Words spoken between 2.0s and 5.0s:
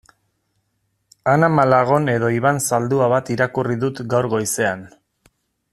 edo Iban Zaldua bat irakurri dut gaur goizean.